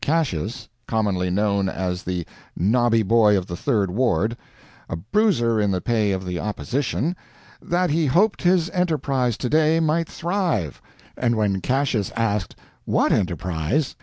Cassias 0.03 0.67
(commonly 0.87 1.29
known 1.29 1.69
as 1.69 2.01
the 2.01 2.25
"Nobby 2.57 3.03
Boy 3.03 3.37
of 3.37 3.45
the 3.45 3.55
Third 3.55 3.91
Ward"), 3.91 4.35
a 4.89 4.95
bruiser 4.95 5.61
in 5.61 5.69
the 5.69 5.79
pay 5.79 6.11
of 6.11 6.25
the 6.25 6.39
Opposition, 6.39 7.15
that 7.61 7.91
he 7.91 8.07
hoped 8.07 8.41
his 8.41 8.71
enterprise 8.71 9.37
to 9.37 9.47
day 9.47 9.79
might 9.79 10.09
thrive; 10.09 10.81
and 11.15 11.35
when 11.35 11.61
Cassias 11.61 12.11
asked 12.15 12.55
"What 12.85 13.11
enterprise?" 13.11 13.95